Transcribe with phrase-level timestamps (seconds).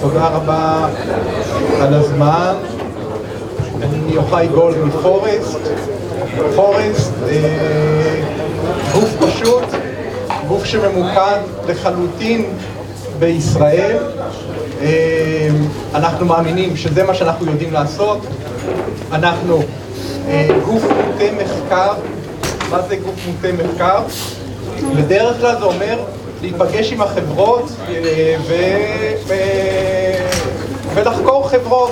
[0.00, 0.88] תודה רבה
[1.80, 2.54] על הזמן.
[3.82, 5.58] אני יוחאי גולד מפורסט.
[6.56, 8.22] פורסט, אה,
[8.92, 9.64] גוף פשוט,
[10.48, 11.38] גוף שממוקד
[11.68, 12.44] לחלוטין
[13.18, 13.96] בישראל.
[14.82, 15.48] אה,
[15.94, 18.18] אנחנו מאמינים שזה מה שאנחנו יודעים לעשות.
[19.12, 19.62] אנחנו
[20.28, 21.92] אה, גוף מוטה מחקר.
[22.70, 24.00] מה זה גוף מוטה מחקר?
[24.96, 25.98] בדרך כלל זה אומר
[26.46, 28.54] להיפגש עם החברות אה, ו...
[29.26, 29.34] ו...
[30.94, 31.90] ולחקור חברות,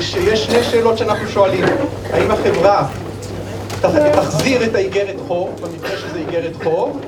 [0.00, 1.64] שיש שני שאלות שאנחנו שואלים,
[2.12, 2.88] האם החברה
[4.12, 7.00] תחזיר את האיגרת חוב, במקרה שזה איגרת חוב,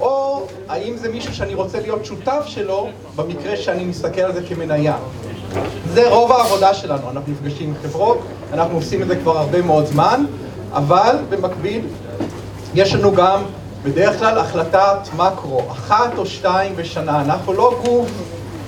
[0.00, 4.96] או האם זה מישהו שאני רוצה להיות שותף שלו, במקרה שאני מסתכל על זה כמניה.
[5.92, 8.18] זה רוב העבודה שלנו, אנחנו נפגשים עם חברות,
[8.52, 10.24] אנחנו עושים את זה כבר הרבה מאוד זמן,
[10.72, 11.80] אבל במקביל
[12.74, 13.42] יש לנו גם
[13.84, 17.20] בדרך כלל החלטת מקרו, אחת או שתיים בשנה.
[17.20, 18.10] אנחנו לא גוף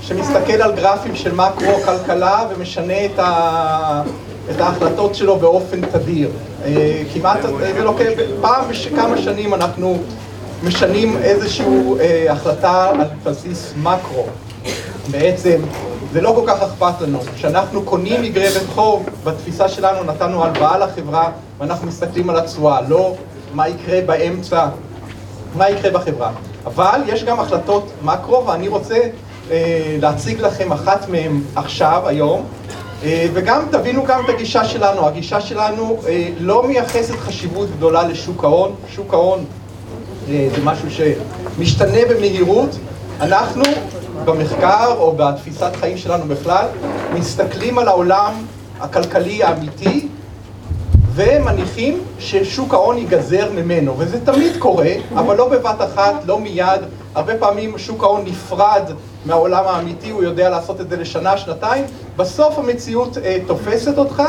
[0.00, 4.02] שמסתכל על גרפים של מקרו כלכלה ומשנה את, ה...
[4.50, 6.30] את ההחלטות שלו באופן תדיר.
[6.64, 8.04] אה, כמעט, זה לוקח,
[8.40, 9.98] פעם בכמה שנים אנחנו
[10.62, 11.66] משנים איזושהי
[12.01, 14.26] אה, החלטה על בסיס מקרו.
[15.10, 15.60] בעצם
[16.12, 17.18] זה לא כל כך אכפת לנו.
[17.36, 23.14] כשאנחנו קונים מגרבת חוב, בתפיסה שלנו נתנו הלוואה לחברה ואנחנו מסתכלים על התשואה, לא
[23.54, 24.66] מה יקרה באמצע
[25.57, 26.30] מה יקרה בחברה.
[26.66, 28.99] אבל יש גם החלטות מקרו, ואני רוצה
[29.51, 32.46] אה, להציג לכם אחת מהן עכשיו, היום,
[33.04, 35.07] אה, וגם תבינו גם את הגישה שלנו.
[35.07, 38.74] הגישה שלנו אה, לא מייחסת חשיבות גדולה לשוק ההון.
[38.95, 39.45] שוק ההון
[40.29, 42.76] אה, זה משהו שמשתנה במהירות.
[43.20, 43.63] אנחנו
[44.24, 46.66] במחקר או בתפיסת חיים שלנו בכלל,
[47.15, 48.32] מסתכלים על העולם
[48.80, 50.05] הכלכלי האמיתי
[51.16, 56.80] ומניחים ששוק ההון ייגזר ממנו, וזה תמיד קורה, אבל לא בבת אחת, לא מיד.
[57.14, 58.82] הרבה פעמים שוק ההון נפרד
[59.26, 61.84] מהעולם האמיתי, הוא יודע לעשות את זה לשנה, שנתיים.
[62.16, 64.22] בסוף המציאות אה, תופסת אותך.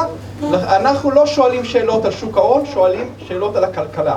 [0.53, 4.15] אנחנו לא שואלים שאלות על שוק ההון, שואלים שאלות על הכלכלה.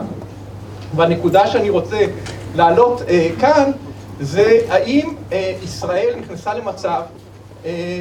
[0.97, 1.99] והנקודה שאני רוצה
[2.55, 3.71] להעלות אה, כאן,
[4.21, 7.01] זה האם אה, ישראל נכנסה למצב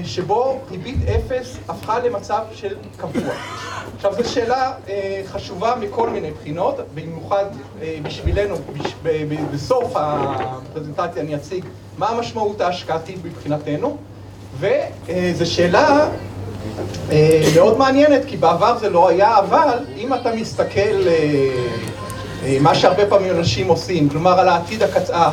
[0.03, 3.33] שבו ריבית אפס הפכה למצב של קבוע.
[3.95, 7.45] עכשיו זו שאלה אה, חשובה מכל מיני בחינות, במיוחד
[7.81, 8.55] אה, בשבילנו,
[9.53, 11.65] בסוף הפרזנטציה אני אציג
[11.97, 13.97] מה המשמעות ההשקעתית מבחינתנו,
[14.59, 16.09] וזו שאלה
[17.55, 21.49] מאוד מעניינת, כי בעבר זה לא היה, אבל אם אתה מסתכל אה,
[22.61, 25.09] מה שהרבה פעמים אנשים עושים, כלומר על העתיד הקצ...
[25.09, 25.31] אה,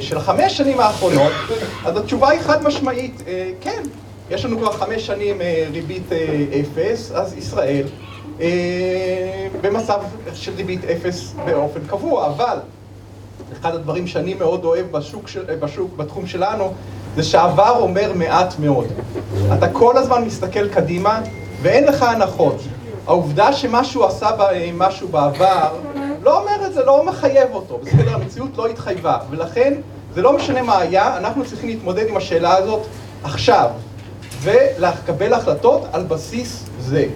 [0.00, 1.32] של החמש שנים האחרונות,
[1.84, 3.82] אז התשובה היא חד משמעית, אה, כן,
[4.30, 5.38] יש לנו כבר חמש שנים
[5.72, 6.12] ריבית
[6.60, 7.86] אפס, אז ישראל
[9.60, 9.98] במצב
[10.34, 12.58] של ריבית אפס באופן קבוע, אבל
[13.60, 15.24] אחד הדברים שאני מאוד אוהב בשוק,
[15.60, 16.72] בשוק, בתחום שלנו,
[17.16, 18.86] זה שהעבר אומר מעט מאוד.
[19.58, 21.20] אתה כל הזמן מסתכל קדימה
[21.62, 22.56] ואין לך הנחות.
[23.06, 24.28] העובדה שמשהו עשה
[24.74, 25.68] משהו בעבר
[26.26, 28.14] לא אומר את זה, לא מחייב אותו, בסדר?
[28.14, 29.74] המציאות לא התחייבה, ולכן
[30.14, 32.86] זה לא משנה מה היה, אנחנו צריכים להתמודד עם השאלה הזאת
[33.24, 33.70] עכשיו,
[34.42, 37.06] ולקבל החלטות על בסיס זה.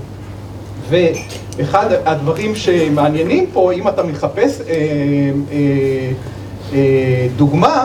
[0.88, 6.12] ואחד הדברים שמעניינים פה, אם אתה מחפש אה, אה,
[6.72, 7.84] אה, דוגמה,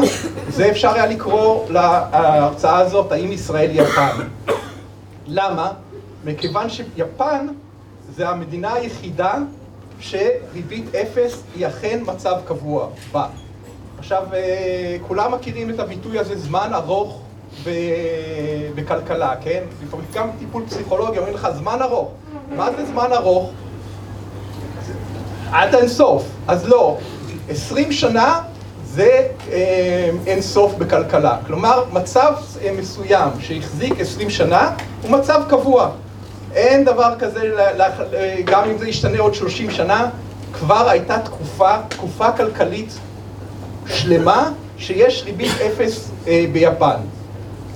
[0.55, 4.17] זה אפשר היה לקרוא להרצאה הזאת, האם ישראל יפן.
[5.27, 5.71] למה?
[6.25, 7.47] מכיוון שיפן
[8.15, 9.33] זה המדינה היחידה
[9.99, 13.27] שריבית אפס היא אכן מצב קבוע בה.
[13.97, 17.21] עכשיו, אה, כולם מכירים את הביטוי הזה זמן ארוך
[18.75, 19.63] בכלכלה, כן?
[19.83, 22.11] לפעמים גם טיפול פסיכולוגי אומרים לך זמן ארוך.
[22.55, 23.51] מה זה זמן ארוך?
[25.51, 26.23] עד אין סוף.
[26.47, 26.97] אז לא,
[27.49, 28.41] עשרים שנה
[28.85, 31.37] זה אה, אין סוף בכלכלה.
[31.47, 35.91] כלומר, מצב אה, מסוים שהחזיק עשרים שנה הוא מצב קבוע.
[36.55, 37.51] אין דבר כזה,
[38.45, 40.09] גם אם זה ישתנה עוד 30 שנה,
[40.53, 42.99] כבר הייתה תקופה, תקופה כלכלית
[43.87, 46.95] שלמה שיש ריבית אפס אה, ביפן.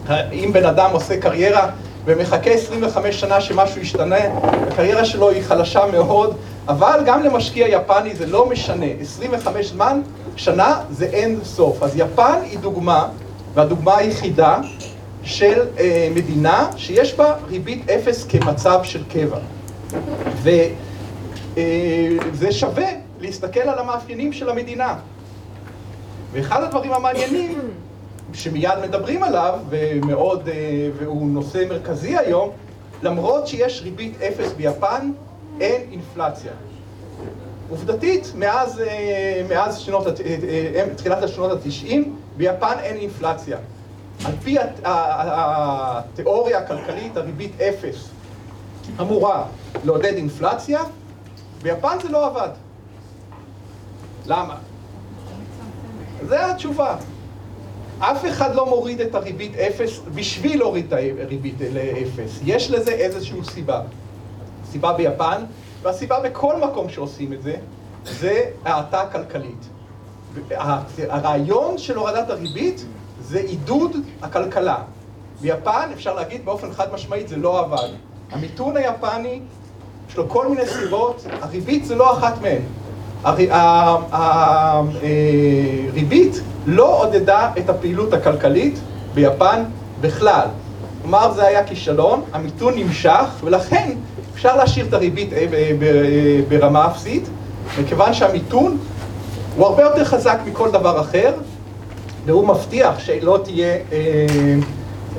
[0.09, 1.69] אם בן אדם עושה קריירה
[2.05, 6.35] ומחכה 25 שנה שמשהו ישתנה, הקריירה שלו היא חלשה מאוד,
[6.67, 10.01] אבל גם למשקיע יפני זה לא משנה, 25 זמן,
[10.35, 11.83] שנה זה אין סוף.
[11.83, 13.07] אז יפן היא דוגמה,
[13.53, 14.57] והדוגמה היחידה
[15.23, 19.39] של אה, מדינה שיש בה ריבית אפס כמצב של קבע.
[20.41, 22.87] וזה אה, שווה
[23.19, 24.95] להסתכל על המאפיינים של המדינה.
[26.31, 27.59] ואחד הדברים המעניינים
[28.33, 32.49] שמיד מדברים עליו, ומאוד, אה, והוא נושא מרכזי היום,
[33.03, 35.11] למרות שיש ריבית אפס ביפן,
[35.61, 36.51] אין אינפלציה.
[37.69, 38.81] עובדתית, מאז,
[39.49, 40.07] מאז שנות,
[40.95, 43.57] תחילת השנות התשעים, ביפן אין אינפלציה.
[44.25, 48.09] על פי התיאוריה הכלכלית, הריבית אפס
[49.01, 49.45] אמורה
[49.83, 50.81] לעודד אינפלציה,
[51.61, 52.49] ביפן זה לא עבד.
[54.25, 54.55] למה?
[56.27, 56.95] זו התשובה.
[57.99, 62.39] אף אחד לא מוריד את הריבית אפס בשביל להוריד את הריבית לאפס.
[62.43, 63.81] יש לזה איזושהי סיבה.
[64.71, 65.43] סיבה ביפן,
[65.81, 67.55] והסיבה בכל מקום שעושים את זה,
[68.05, 69.69] זה האטה כלכלית.
[71.09, 72.85] הרעיון של הורדת הריבית
[73.21, 74.77] זה עידוד הכלכלה.
[75.41, 77.87] ביפן אפשר להגיד באופן חד משמעית זה לא עבד.
[78.31, 79.39] המיתון היפני,
[80.09, 82.61] יש לו כל מיני סיבות, הריבית זה לא אחת מהן.
[85.91, 88.79] הריבית אה, לא עודדה את הפעילות הכלכלית
[89.13, 89.63] ביפן
[90.01, 90.47] בכלל.
[91.01, 93.91] כלומר זה היה כישלון, המיתון נמשך, ולכן
[94.33, 95.45] אפשר להשאיר את הריבית אה,
[96.49, 97.29] ברמה אפסית,
[97.81, 98.77] מכיוון שהמיתון
[99.55, 101.33] הוא הרבה יותר חזק מכל דבר אחר,
[102.25, 103.81] והוא מבטיח שלא תהיה אה,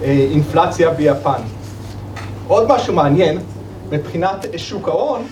[0.03, 1.43] אה, אינפלציה ביפן.
[2.49, 3.39] עוד משהו מעניין
[3.91, 5.23] מבחינת שוק ההון,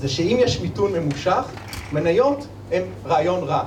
[0.00, 1.44] זה שאם יש מיתון ממושך,
[1.92, 3.64] מניות הן רעיון רע.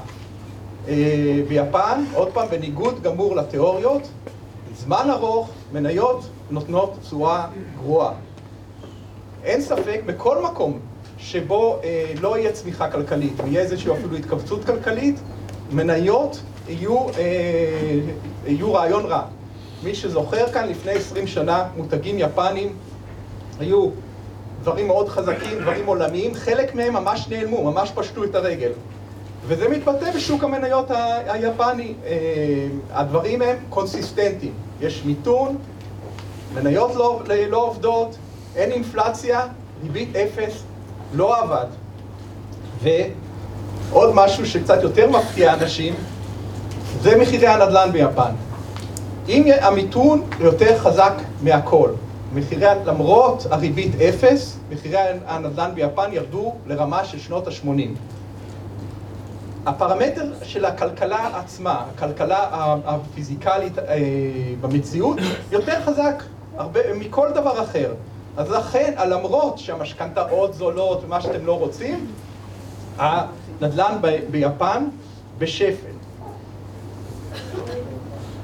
[0.87, 4.07] אה, ביפן, עוד פעם, בניגוד גמור לתיאוריות,
[4.75, 7.45] זמן ארוך, מניות נותנות תשואה
[7.81, 8.11] גרועה.
[9.43, 10.79] אין ספק, בכל מקום
[11.17, 15.15] שבו אה, לא יהיה צמיחה כלכלית ויהיה איזושהי אפילו התכווצות כלכלית,
[15.71, 17.99] מניות יהיו, אה,
[18.47, 19.21] יהיו רעיון רע.
[19.83, 22.73] מי שזוכר כאן, לפני 20 שנה מותגים יפנים
[23.59, 23.89] היו
[24.63, 28.71] דברים מאוד חזקים, דברים עולמיים, חלק מהם ממש נעלמו, ממש פשטו את הרגל.
[29.47, 31.93] וזה מתבטא בשוק המניות ה- היפני.
[32.05, 32.13] אה,
[32.93, 34.53] הדברים הם קונסיסטנטיים.
[34.81, 35.57] יש מיתון,
[36.53, 38.15] מניות לא, לא עובדות,
[38.55, 39.41] אין אינפלציה,
[39.83, 40.63] ריבית אפס,
[41.13, 41.65] לא עבד.
[42.83, 45.93] ועוד משהו שקצת יותר מפתיע אנשים,
[47.01, 48.31] זה מחירי הנדל"ן ביפן.
[49.29, 51.13] אם המיתון יותר חזק
[51.43, 51.89] מהכל,
[52.33, 54.97] מחירי, למרות הריבית אפס, מחירי
[55.27, 57.67] הנדל"ן ביפן ירדו לרמה של שנות ה-80.
[59.65, 62.47] הפרמטר של הכלכלה עצמה, הכלכלה
[62.85, 63.97] הפיזיקלית אה,
[64.61, 65.17] במציאות,
[65.51, 66.23] יותר חזק
[66.57, 67.93] הרבה, מכל דבר אחר.
[68.37, 72.07] אז לכן, למרות שהמשכנתאות זולות ומה שאתם לא רוצים,
[72.97, 74.85] הנדל"ן ב, ביפן
[75.37, 75.98] בשפל.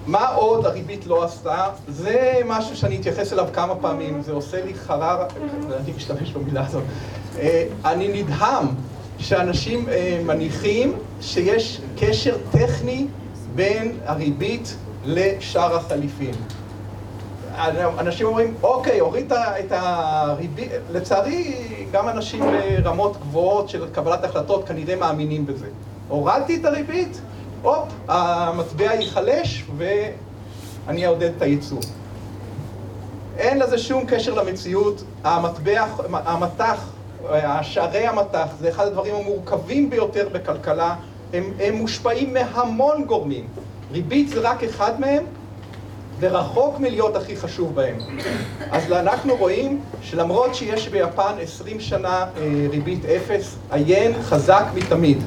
[0.07, 1.65] מה עוד הריבית לא עשתה?
[1.87, 5.23] זה משהו שאני אתייחס אליו כמה פעמים, זה עושה לי חרר,
[5.79, 6.83] אני משתמש במילה הזאת.
[7.39, 8.67] אה, אני נדהם
[9.19, 13.07] שאנשים אה, מניחים שיש קשר טכני
[13.55, 14.75] בין הריבית
[15.05, 16.35] לשאר החליפין.
[17.99, 21.55] אנשים אומרים, אוקיי, הוריד את הריבית, לצערי
[21.91, 22.43] גם אנשים
[22.83, 25.67] ברמות גבוהות של קבלת החלטות כנראה מאמינים בזה.
[26.07, 27.21] הורדתי את הריבית,
[27.65, 31.77] הופ, המטבע ייחלש ואני אעודד את הייצוא.
[33.37, 36.89] אין לזה שום קשר למציאות, המטבע, המטח,
[37.61, 40.95] שערי המטח, זה אחד הדברים המורכבים ביותר בכלכלה,
[41.33, 43.47] הם, הם מושפעים מהמון גורמים.
[43.91, 45.23] ריבית זה רק אחד מהם,
[46.19, 47.97] ורחוק מלהיות הכי חשוב בהם.
[48.71, 55.17] אז אנחנו רואים שלמרות שיש ביפן 20 שנה אה, ריבית אפס, היין חזק מתמיד.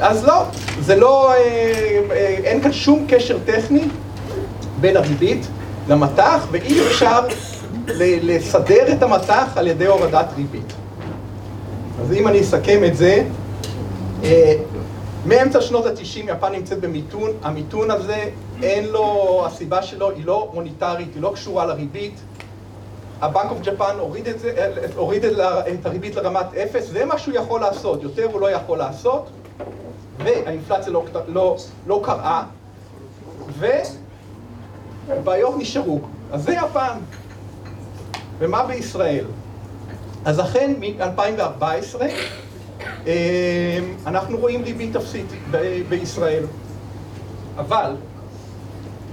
[0.00, 0.44] אז לא,
[0.80, 1.36] זה לא, אה,
[2.10, 3.88] אה, אין כאן שום קשר טכני
[4.80, 5.46] בין הריבית
[5.88, 7.20] למטח, ואי אפשר
[8.22, 10.72] לסדר את המטח על ידי הורדת ריבית.
[12.00, 13.24] אז אם אני אסכם את זה,
[15.26, 18.24] מאמצע שנות ה-90 יפן נמצאת במיתון, המיתון הזה
[18.62, 22.14] אין לו, הסיבה שלו היא לא מוניטרית, היא לא קשורה לריבית.
[23.20, 27.60] הבנק אוף ג'פן הוריד, את, זה, הוריד את הריבית לרמת אפס, זה מה שהוא יכול
[27.60, 29.30] לעשות, יותר הוא לא יכול לעשות,
[30.24, 31.56] והאינפלציה לא, לא,
[31.86, 32.42] לא קראה,
[35.08, 36.00] ובעיות נשארו.
[36.32, 36.98] אז זה יפן.
[38.38, 39.24] ומה בישראל?
[40.24, 42.02] אז אכן מ-2014
[43.06, 43.12] אמ,
[44.06, 45.26] אנחנו רואים ריבית אפסית
[45.88, 46.44] בישראל,
[47.56, 47.96] אבל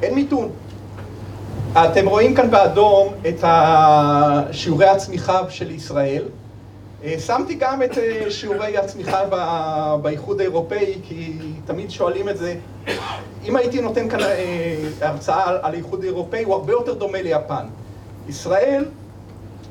[0.03, 0.49] אין מיתון.
[1.73, 3.43] אתם רואים כאן באדום את
[4.51, 6.23] שיעורי הצמיחה של ישראל.
[7.03, 9.21] אה, שמתי גם את אה, שיעורי הצמיחה
[10.01, 11.33] באיחוד האירופאי, כי
[11.65, 12.55] תמיד שואלים את זה.
[13.45, 17.65] אם הייתי נותן כאן אה, הרצאה על האיחוד האירופאי, הוא הרבה יותר דומה ליפן.
[18.29, 18.85] ישראל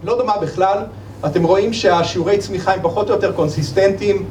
[0.05, 0.79] לא דומה בכלל.
[1.27, 4.25] אתם רואים שהשיעורי צמיחה הם פחות או יותר קונסיסטנטיים.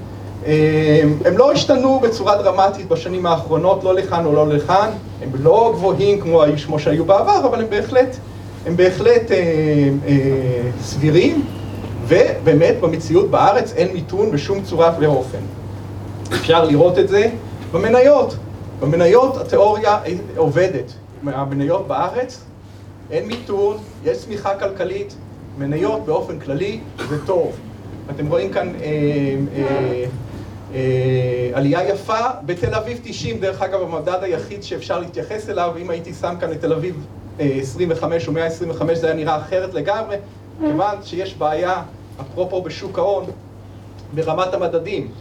[1.25, 4.89] הם לא השתנו בצורה דרמטית בשנים האחרונות, לא לכאן או לא לכאן.
[5.21, 8.17] הם לא גבוהים כמו, כמו שהיו בעבר, אבל הם בהחלט,
[8.65, 9.37] הם בהחלט אה,
[10.07, 10.15] אה,
[10.81, 11.45] סבירים.
[12.07, 15.41] ובאמת במציאות בארץ אין מיתון בשום צורה ואופן.
[16.33, 17.29] אפשר לראות את זה
[17.71, 18.35] במניות.
[18.79, 19.99] במניות התיאוריה
[20.35, 20.93] עובדת.
[21.23, 22.39] מהמניות בארץ,
[23.11, 25.15] אין מיתון, יש צמיחה כלכלית,
[25.57, 26.79] מניות באופן כללי
[27.09, 27.51] זה טוב.
[28.09, 28.85] אתם רואים כאן אה,
[29.55, 30.05] אה,
[30.73, 36.13] אה, עלייה יפה, בתל אביב 90, דרך אגב המדד היחיד שאפשר להתייחס אליו, אם הייתי
[36.13, 37.05] שם כאן את תל אביב
[37.39, 40.15] 25 או 125 זה היה נראה אחרת לגמרי,
[40.67, 41.83] כיוון שיש בעיה,
[42.21, 43.25] אפרופו בשוק ההון,
[44.13, 45.11] ברמת המדדים.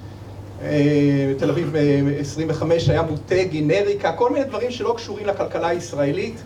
[1.39, 1.75] תל אביב
[2.21, 6.43] 25 היה מוטה, גנריקה, כל מיני דברים שלא קשורים לכלכלה הישראלית.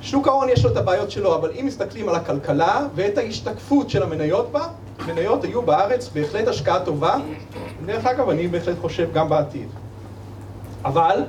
[0.00, 4.02] שוק ההון יש לו את הבעיות שלו, אבל אם מסתכלים על הכלכלה ואת ההשתקפות של
[4.02, 4.66] המניות בה,
[5.06, 7.16] מניות היו בארץ בהחלט השקעה טובה,
[7.86, 9.68] דרך אגב, אני בהחלט חושב גם בעתיד.
[10.84, 11.24] אבל,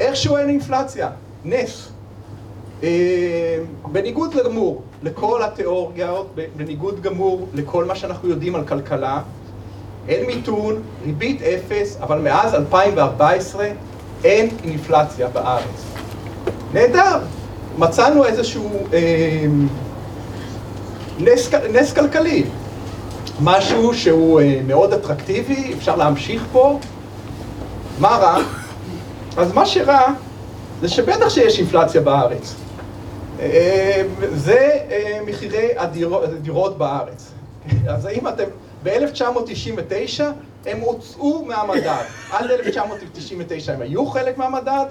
[0.00, 1.10] איכשהו אין אינפלציה,
[1.44, 1.88] נס.
[2.82, 3.58] אה,
[3.92, 9.20] בניגוד גמור לכל התיאוריות, בניגוד גמור לכל מה שאנחנו יודעים על כלכלה,
[10.08, 13.66] אין מיתון, ריבית אפס, אבל מאז 2014
[14.24, 15.84] אין אינפלציה בארץ.
[16.72, 17.18] נהדר,
[17.78, 19.46] מצאנו איזשהו אה,
[21.18, 22.44] נס, נס כלכלי,
[23.40, 26.78] משהו שהוא אה, מאוד אטרקטיבי, אפשר להמשיך פה.
[27.98, 28.38] מה רע?
[29.36, 30.00] אז מה שרע
[30.80, 32.54] זה שבטח שיש אינפלציה בארץ.
[34.34, 37.32] זה אה, מחירי הדירות בארץ.
[37.94, 38.44] אז האם אתם,
[38.82, 40.22] ב-1999
[40.66, 42.04] הם הוצאו מהמדד.
[42.32, 44.86] עד 1999 הם היו חלק מהמדד,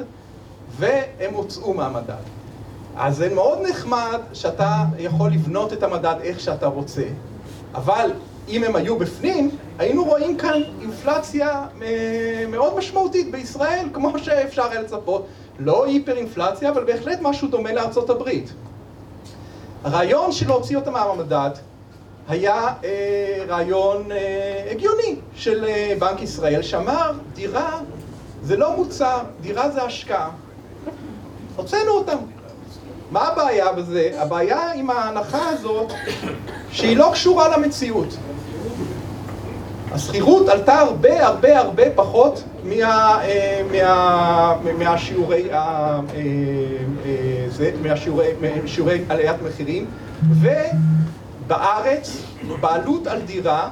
[0.77, 2.24] והם הוצאו מהמדד.
[2.98, 7.03] אז זה מאוד נחמד שאתה יכול לבנות את המדד איך שאתה רוצה,
[7.74, 8.12] אבל
[8.50, 14.81] אם הם היו בפנים, היינו רואים כאן אינפלציה אה, מאוד משמעותית בישראל, כמו שאפשר היה
[14.81, 15.27] לצפות.
[15.60, 18.53] לא היפר אינפלציה, אבל בהחלט משהו דומה לארצות הברית.
[19.84, 21.50] הרעיון של להוציא אותה מהמדד
[22.29, 27.79] היה אה, רעיון אה, הגיוני של אה, בנק ישראל, שאמר, דירה
[28.43, 30.29] זה לא מוצר, דירה זה השקעה.
[31.55, 32.17] הוצאנו אותם.
[33.12, 34.12] מה הבעיה בזה?
[34.17, 35.91] הבעיה עם ההנחה הזאת
[36.72, 38.08] שהיא לא קשורה למציאות.
[39.91, 49.41] השכירות עלתה הרבה הרבה הרבה פחות מה, אה, מה, מהשיעורי, אה, אה, זה, מהשיעורי עליית
[49.41, 49.86] מחירים
[50.30, 52.18] ובארץ
[52.62, 53.70] בעלות על דירה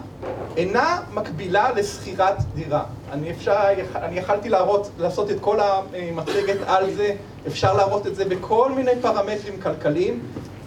[0.57, 2.83] אינה מקבילה לשכירת דירה.
[3.11, 3.57] אני, אפשר,
[3.95, 7.15] אני יכלתי להראות, לעשות את כל המצגת על זה,
[7.47, 10.19] אפשר להראות את זה בכל מיני פרמטרים כלכליים.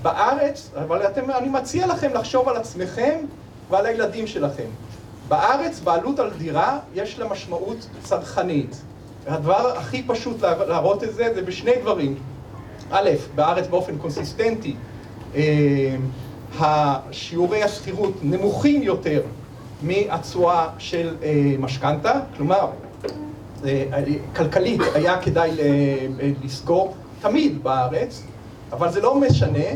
[0.02, 3.19] בארץ, אבל אתם, אני מציע לכם לחשוב על עצמכם
[3.71, 4.69] ועל הילדים שלכם.
[5.33, 8.83] בארץ בעלות על דירה יש לה משמעות צרכנית.
[9.27, 12.15] הדבר הכי פשוט להראות את זה זה בשני דברים.
[12.91, 14.75] א', בארץ באופן קונסיסטנטי,
[15.35, 15.97] אה,
[16.59, 19.23] השיעורי השכירות נמוכים יותר
[19.83, 22.71] מהתשואה של אה, משכנתה, כלומר,
[23.65, 23.85] אה,
[24.37, 25.51] כלכלית היה כדאי
[26.45, 28.23] לסגור תמיד בארץ,
[28.73, 29.69] אבל זה לא משנה.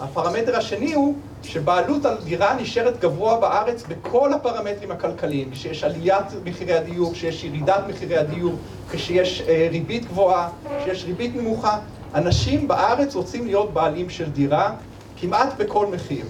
[0.00, 6.74] הפרמטר השני הוא שבעלות על דירה נשארת גבוה בארץ בכל הפרמטרים הכלכליים, כשיש עליית מחירי
[6.74, 8.54] הדיור, כשיש ירידת מחירי הדיור,
[8.90, 10.48] כשיש אה, ריבית גבוהה,
[10.82, 11.78] כשיש ריבית נמוכה.
[12.14, 14.72] אנשים בארץ רוצים להיות בעלים של דירה
[15.20, 16.24] כמעט בכל מחיר.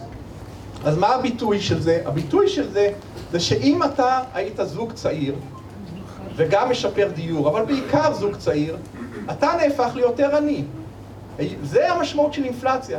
[0.85, 2.02] אז מה הביטוי של זה?
[2.07, 2.93] הביטוי של זה
[3.33, 5.35] זה שאם אתה היית זוג צעיר
[6.37, 8.76] וגם משפר דיור, אבל בעיקר זוג צעיר,
[9.31, 10.64] אתה נהפך ליותר עני.
[11.62, 12.99] זה המשמעות של אינפלציה.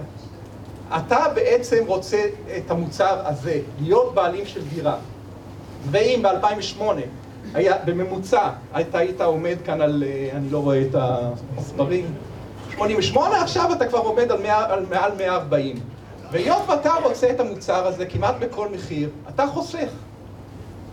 [0.98, 2.25] אתה בעצם רוצה
[2.57, 4.95] את המוצר הזה, להיות בעלים של דירה.
[5.91, 6.83] ואם ב-2008
[7.53, 8.50] היה, בממוצע,
[8.81, 12.05] אתה היית עומד כאן על, אה, אני לא רואה את המספרים,
[12.75, 15.75] 88, עכשיו אתה כבר עומד על, 100, על מעל 140.
[16.31, 19.89] והיות ואתה רוצה את המוצר הזה כמעט בכל מחיר, אתה חוסך.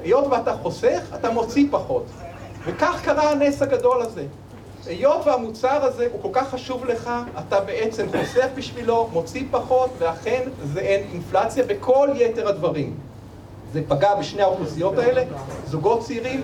[0.03, 2.07] היות ואתה חוסך, אתה מוציא פחות.
[2.65, 4.25] וכך קרה הנס הגדול הזה.
[4.89, 10.43] היות והמוצר הזה הוא כל כך חשוב לך, אתה בעצם חוסך בשבילו, מוציא פחות, ואכן
[10.73, 12.95] זה אין אינפלציה בכל יתר הדברים.
[13.73, 15.23] זה פגע בשני האוכלוסיות האלה,
[15.67, 16.41] זוגות צעירים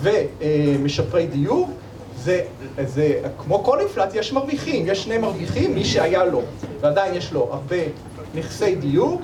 [0.00, 1.68] ומשפרי דיור.
[2.18, 2.44] זה,
[2.86, 6.42] זה כמו כל אינפלציה, יש מרוויחים, יש שני מרוויחים, מי שהיה לו,
[6.80, 7.76] ועדיין יש לו הרבה
[8.34, 9.20] נכסי דיור,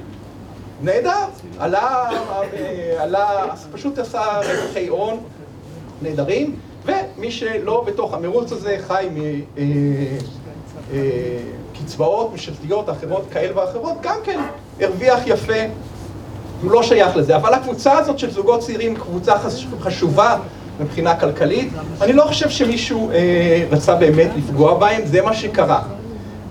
[0.83, 1.25] נהדר,
[1.59, 2.11] עלה,
[2.99, 5.21] עלה, פשוט עשה רווחי הון
[6.03, 9.09] נהדרים, ומי שלא בתוך המרוץ הזה חי
[11.73, 14.41] מקצבאות אה, ממשלתיות אחרות כאלה ואחרות, גם כן
[14.81, 15.63] הרוויח יפה,
[16.63, 17.37] הוא לא שייך לזה.
[17.37, 19.35] אבל הקבוצה הזאת של זוגות צעירים קבוצה
[19.81, 20.37] חשובה
[20.81, 21.69] מבחינה כלכלית.
[22.01, 25.83] אני לא חושב שמישהו אה, רצה באמת לפגוע בהם, זה מה שקרה.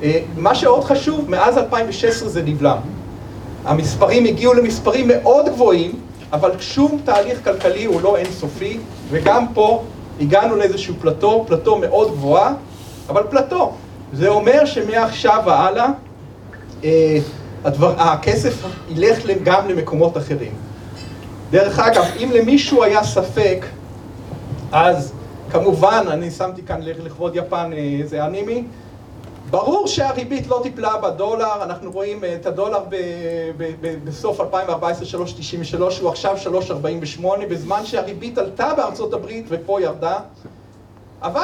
[0.04, 2.78] אה, מה שעוד חשוב, מאז 2016 זה נבלם.
[3.66, 5.92] המספרים הגיעו למספרים מאוד גבוהים,
[6.34, 8.78] אבל שום תהליך כלכלי הוא לא אינסופי,
[9.10, 9.84] וגם פה
[10.22, 12.54] הגענו לאיזשהו פלטו, פלטו מאוד גבוהה,
[13.10, 13.74] אבל פלטו.
[14.14, 15.88] זה אומר שמעכשיו והלאה
[16.84, 17.18] אה,
[17.64, 18.54] הדבר, הכסף
[18.90, 20.52] ילך גם למקומות אחרים.
[21.52, 23.66] דרך אגב, אם למישהו היה ספק,
[24.72, 25.14] אז
[25.52, 28.64] כמובן, אני שמתי כאן לכבוד יפן איזה אנימי,
[29.52, 32.80] ברור שהריבית לא טיפלה בדולר, אנחנו רואים את הדולר
[34.04, 36.38] בסוף 2014 3.93, הוא עכשיו
[37.22, 40.20] 3.48, בזמן שהריבית עלתה בארצות הברית ופה ירדה,
[41.22, 41.42] אבל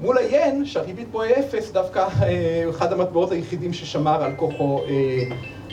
[0.00, 4.86] מול היין, שהריבית פה היא אפס, דווקא אה, אחד המטבעות היחידים ששמר על כוחו אה,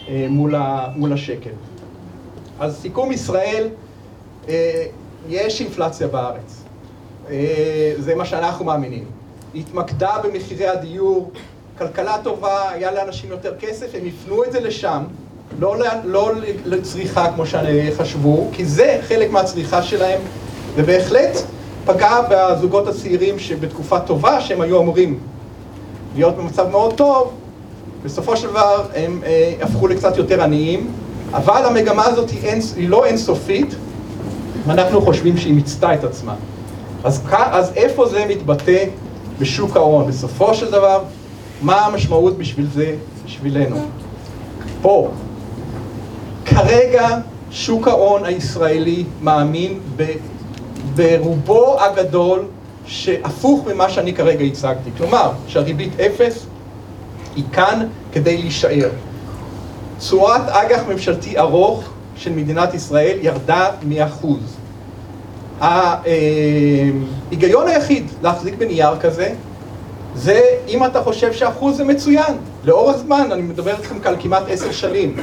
[0.08, 1.50] אה, מול, השקל.
[2.60, 3.68] אז סיכום ישראל,
[4.50, 4.86] אה,
[5.30, 6.64] יש אינפלציה בארץ.
[7.30, 9.17] אה, זה מה שאנחנו מאמינים.
[9.56, 11.32] התמקדה במחירי הדיור,
[11.78, 15.04] כלכלה טובה, היה לאנשים יותר כסף, הם יפנו את זה לשם,
[15.60, 16.32] לא, לא
[16.66, 20.20] לצריכה כמו שחשבו, כי זה חלק מהצריכה שלהם,
[20.76, 21.38] ובהחלט
[21.86, 25.20] פגע בזוגות הצעירים שבתקופה טובה, שהם היו אמורים
[26.16, 27.32] להיות במצב מאוד טוב,
[28.04, 30.92] בסופו של דבר הם אה, הפכו לקצת יותר עניים,
[31.34, 33.76] אבל המגמה הזאת היא, אין, היא לא אינסופית,
[34.68, 36.36] ואנחנו חושבים שהיא מיצתה את עצמה.
[37.04, 38.84] אז, אז איפה זה מתבטא
[39.40, 40.08] בשוק ההון?
[40.08, 41.04] בסופו של דבר,
[41.62, 43.78] מה המשמעות בשביל זה, בשבילנו?
[44.82, 45.10] פה.
[46.46, 47.18] כרגע
[47.52, 50.12] שוק ההון הישראלי מאמין ב,
[50.96, 52.46] ברובו הגדול
[52.86, 54.90] שהפוך ממה שאני כרגע הצגתי.
[54.98, 56.46] כלומר, שהריבית אפס
[57.36, 58.90] היא כאן כדי להישאר.
[60.00, 61.84] תשואת אג"ח ממשלתי ארוך
[62.16, 64.56] של מדינת ישראל ירדה מאחוז.
[65.60, 66.48] ההיגיון
[67.68, 69.34] היחיד להחזיק בנייר כזה
[70.16, 74.72] זה אם אתה חושב שאחוז זה מצוין, לאורך זמן, אני מדבר איתכם כאן כמעט עשר
[74.72, 75.16] שנים,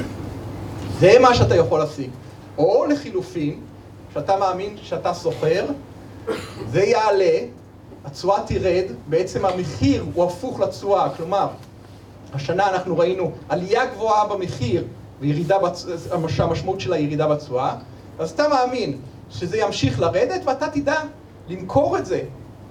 [1.01, 2.11] זה מה שאתה יכול להשיג.
[2.59, 3.61] או לחילופין,
[4.15, 5.67] שאתה מאמין שאתה סוחר,
[6.71, 7.39] זה יעלה,
[8.05, 11.47] התשואה תרד, בעצם המחיר הוא הפוך לתשואה, כלומר,
[12.35, 14.85] השנה אנחנו ראינו עלייה גבוהה במחיר
[15.21, 15.87] וירידה, בצ...
[16.41, 17.75] המשמעות של הירידה בתשואה,
[18.19, 18.99] אז אתה מאמין
[19.39, 21.01] שזה ימשיך לרדת ואתה תדע
[21.49, 22.21] למכור את זה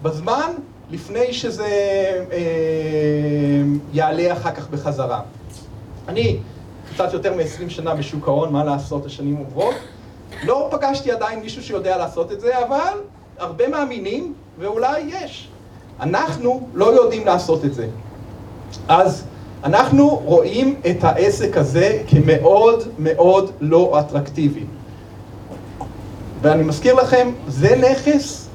[0.01, 0.51] בזמן
[0.91, 1.65] לפני שזה
[2.31, 3.61] אה,
[3.93, 5.21] יעלה אחר כך בחזרה.
[6.07, 6.37] אני
[6.93, 9.75] קצת יותר מ-20 שנה בשוק ההון, מה לעשות, השנים עוברות.
[10.43, 12.93] לא פגשתי עדיין מישהו שיודע לעשות את זה, אבל
[13.37, 15.49] הרבה מאמינים, ואולי יש.
[15.99, 17.87] אנחנו לא יודעים לעשות את זה.
[18.87, 19.23] אז
[19.63, 24.63] אנחנו רואים את העסק הזה כמאוד מאוד לא אטרקטיבי.
[26.43, 28.47] ואני מזכיר לכם, זה נכס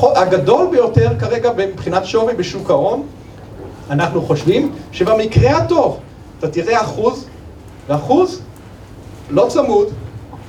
[0.00, 3.06] הגדול ביותר כרגע מבחינת שווי בשוק ההון.
[3.90, 5.98] אנחנו חושבים שבמקרה הטוב
[6.38, 7.26] אתה תראה אחוז,
[7.88, 8.40] ואחוז
[9.30, 9.88] לא צמוד,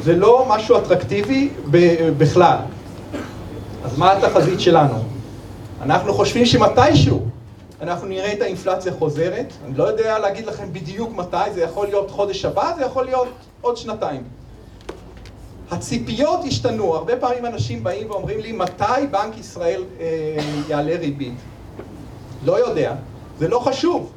[0.03, 1.49] זה לא משהו אטרקטיבי
[2.17, 2.57] בכלל.
[3.85, 4.95] אז מה התחזית שלנו?
[5.81, 7.21] אנחנו חושבים שמתישהו
[7.81, 12.11] אנחנו נראה את האינפלציה חוזרת, אני לא יודע להגיד לכם בדיוק מתי, זה יכול להיות
[12.11, 13.27] חודש הבא, זה יכול להיות
[13.61, 14.23] עוד שנתיים.
[15.71, 20.05] הציפיות השתנו, הרבה פעמים אנשים באים ואומרים לי מתי בנק ישראל אה,
[20.69, 21.33] יעלה ריבית.
[22.45, 22.95] לא יודע,
[23.39, 24.11] זה לא חשוב,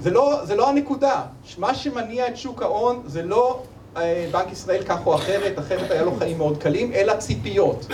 [0.00, 1.22] זה לא, זה לא הנקודה.
[1.58, 3.62] מה שמניע את שוק ההון זה לא
[3.96, 7.86] אה, בנק ישראל כך או אחרת, אחרת היה לו חיים מאוד קלים, אלא ציפיות.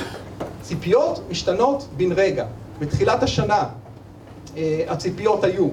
[0.62, 2.46] ציפיות משתנות בן רגע.
[2.78, 3.64] בתחילת השנה
[4.56, 5.68] אה, הציפיות היו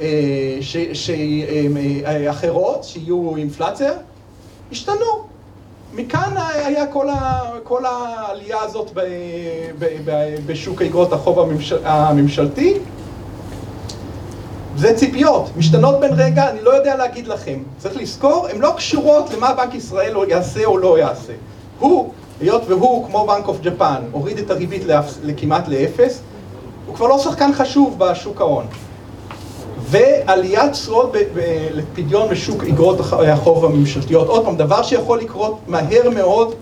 [0.00, 0.58] אה,
[0.92, 3.92] שאחרות, אה, שיהיו אינפלציה,
[4.72, 5.29] השתנו.
[5.94, 6.86] מכאן היה
[7.64, 8.90] כל, העלייה הזאת
[10.46, 12.78] בשוק איגרות החוב הממשל, הממשלתי.
[14.76, 17.62] זה ציפיות, משתנות בין רגע, אני לא יודע להגיד לכם.
[17.78, 21.32] צריך לזכור, הן לא קשורות למה בנק ישראל יעשה או לא יעשה.
[21.78, 24.82] הוא, היות והוא, כמו בנק אוף ג'פן, הוריד את הריבית
[25.22, 26.20] לכמעט לאפס,
[26.86, 28.66] הוא כבר לא שחקן חשוב בשוק ההון.
[29.90, 31.12] ועליית תשואות
[31.72, 34.28] לפדיון בשוק אגרות החוב הממשלתיות.
[34.28, 36.54] עוד פעם, דבר שיכול לקרות מהר מאוד,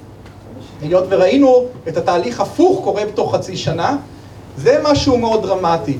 [0.81, 3.97] היות וראינו את התהליך הפוך קורה בתוך חצי שנה,
[4.57, 5.99] זה משהו מאוד דרמטי.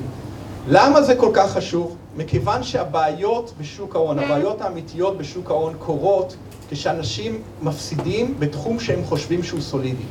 [0.67, 1.95] למה זה כל כך חשוב?
[2.17, 6.35] מכיוון שהבעיות בשוק ההון, הבעיות האמיתיות בשוק ההון קורות
[6.69, 10.03] כשאנשים מפסידים בתחום שהם חושבים שהוא סולידי.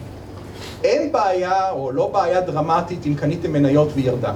[0.85, 4.33] אין בעיה, או לא בעיה דרמטית, אם קניתם מניות וירדה.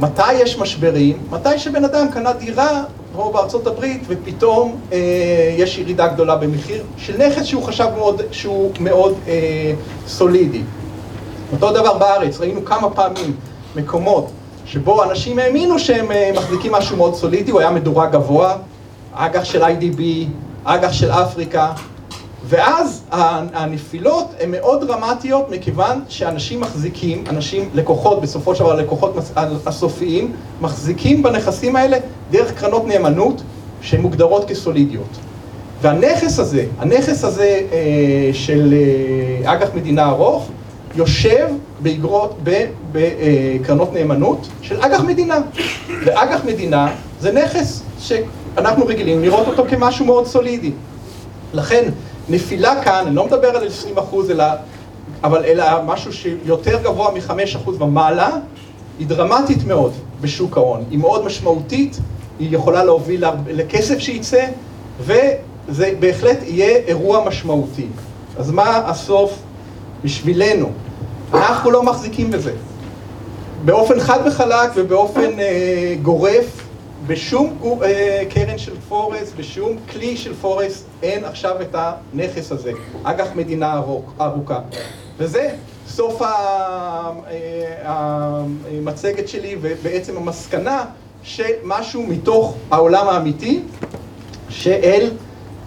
[0.00, 1.16] מתי יש משברים?
[1.30, 2.82] מתי שבן אדם קנה דירה
[3.16, 4.98] פה בארצות הברית ופתאום אה,
[5.58, 9.72] יש ירידה גדולה במחיר של נכס שהוא חשב מאוד, שהוא מאוד אה,
[10.06, 10.62] סולידי.
[11.52, 13.36] אותו דבר בארץ, ראינו כמה פעמים
[13.76, 14.30] מקומות
[14.66, 18.56] שבו אנשים האמינו שהם אה, מחזיקים משהו מאוד סולידי, הוא היה מדורג גבוה,
[19.12, 20.00] אג"ח של IDB,
[20.64, 21.72] אג"ח של אפריקה,
[22.46, 29.16] ואז הנפילות הן מאוד דרמטיות מכיוון שאנשים מחזיקים, אנשים, לקוחות, בסופו של דבר לקוחות
[29.66, 31.96] הסופיים, מחזיקים בנכסים האלה
[32.30, 33.42] דרך קרנות נאמנות
[33.80, 35.18] שהן מוגדרות כסולידיות.
[35.82, 38.74] והנכס הזה, הנכס הזה אה, של
[39.44, 40.48] אה, אג"ח מדינה ארוך,
[40.96, 41.48] יושב
[41.82, 42.38] באגרות,
[42.92, 45.38] בקרנות נאמנות של אג"ח מדינה.
[46.04, 50.72] ואג"ח מדינה זה נכס שאנחנו רגילים לראות אותו כמשהו מאוד סולידי.
[51.54, 51.84] לכן
[52.28, 54.44] נפילה כאן, אני לא מדבר על 20 אחוז, אלא,
[55.24, 58.30] אבל אלא משהו שיותר גבוה מ-5 אחוז ומעלה,
[58.98, 60.84] היא דרמטית מאוד בשוק ההון.
[60.90, 61.98] היא מאוד משמעותית,
[62.38, 64.46] היא יכולה להוביל לכסף שייצא,
[65.00, 67.86] וזה בהחלט יהיה אירוע משמעותי.
[68.38, 69.38] אז מה הסוף
[70.04, 70.70] בשבילנו?
[71.34, 72.52] אנחנו לא מחזיקים בזה.
[73.64, 76.64] באופן חד וחלק ובאופן אה, גורף,
[77.06, 83.28] בשום אה, קרן של פורסט, בשום כלי של פורסט, אין עכשיו את הנכס הזה, אג"ח
[83.34, 83.80] מדינה
[84.20, 84.60] ארוכה.
[85.18, 85.50] וזה
[85.88, 87.10] סוף אה,
[87.84, 90.84] המצגת שלי, ובעצם המסקנה
[91.22, 93.62] של משהו מתוך העולם האמיתי,
[94.48, 95.10] שאל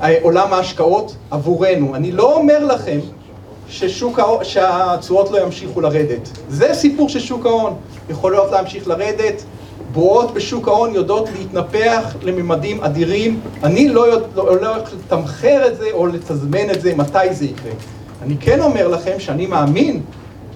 [0.02, 1.95] אה, עולם ההשקעות עבורנו.
[1.95, 3.00] אני לא אומר לכם
[3.69, 6.30] ששוק ההון, שהתשואות לא ימשיכו לרדת.
[6.50, 7.76] זה סיפור של שוק ההון.
[8.10, 9.43] יכולות להמשיך לרדת,
[9.91, 13.39] בועות בשוק ההון יודעות להתנפח לממדים אדירים.
[13.63, 17.71] אני לא הולך לא, לא לתמחר את זה או לתזמן את זה, מתי זה יקרה.
[18.21, 20.02] אני כן אומר לכם שאני מאמין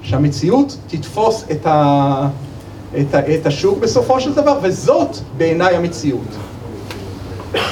[0.01, 2.27] שהמציאות תתפוס את, ה,
[2.99, 6.37] את, ה, את השוק בסופו של דבר, וזאת בעיניי המציאות.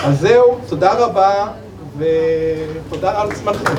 [0.04, 1.48] אז זהו, תודה רבה,
[1.98, 3.74] ותודה על זמנכם.